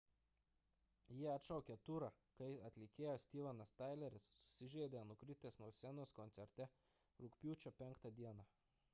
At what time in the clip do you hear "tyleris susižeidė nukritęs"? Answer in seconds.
3.81-5.59